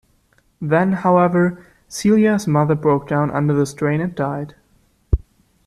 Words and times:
Then, 0.59 0.93
however, 0.93 1.63
Celia's 1.87 2.47
mother 2.47 2.73
broke 2.73 3.07
down 3.07 3.29
under 3.29 3.53
the 3.53 3.67
strain 3.67 4.01
and 4.01 4.15
died. 4.15 4.55